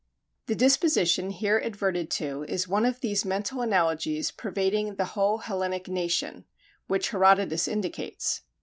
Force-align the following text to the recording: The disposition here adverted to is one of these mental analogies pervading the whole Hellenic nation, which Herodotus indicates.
The 0.47 0.55
disposition 0.55 1.29
here 1.29 1.59
adverted 1.63 2.09
to 2.09 2.43
is 2.47 2.67
one 2.67 2.87
of 2.87 3.01
these 3.01 3.23
mental 3.23 3.61
analogies 3.61 4.31
pervading 4.31 4.95
the 4.95 5.05
whole 5.13 5.37
Hellenic 5.37 5.87
nation, 5.87 6.45
which 6.87 7.11
Herodotus 7.11 7.67
indicates. 7.67 8.41